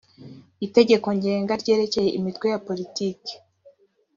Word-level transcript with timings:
itegeko 0.65 1.07
ngenga 1.17 1.53
ryerekeye 1.61 2.09
imitwe 2.19 2.45
ya 2.51 2.59
politiki 2.67 3.33